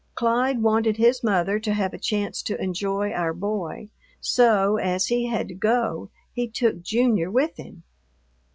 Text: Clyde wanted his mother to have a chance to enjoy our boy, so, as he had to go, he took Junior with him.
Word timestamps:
Clyde 0.15 0.63
wanted 0.63 0.97
his 0.97 1.23
mother 1.23 1.59
to 1.59 1.73
have 1.75 1.93
a 1.93 1.99
chance 1.99 2.41
to 2.41 2.59
enjoy 2.59 3.11
our 3.11 3.35
boy, 3.35 3.91
so, 4.19 4.77
as 4.77 5.05
he 5.05 5.27
had 5.27 5.47
to 5.49 5.53
go, 5.53 6.09
he 6.33 6.47
took 6.49 6.81
Junior 6.81 7.29
with 7.29 7.55
him. 7.57 7.83